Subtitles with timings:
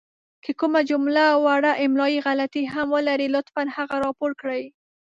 [0.43, 4.63] که کومه جمله وړه املائې غلطې هم ولري لطفاً هغه راپور کړئ!